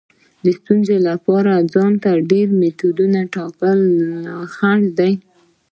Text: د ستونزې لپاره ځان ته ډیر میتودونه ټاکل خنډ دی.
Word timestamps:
د 0.43 0.45
ستونزې 0.59 0.97
لپاره 1.09 1.51
ځان 1.73 1.93
ته 2.03 2.11
ډیر 2.31 2.47
میتودونه 2.59 3.19
ټاکل 3.35 3.79
خنډ 4.55 4.83
دی. 4.99 5.13